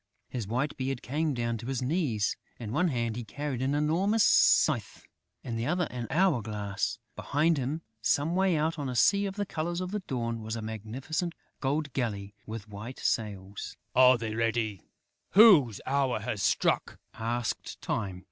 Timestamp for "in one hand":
2.57-3.15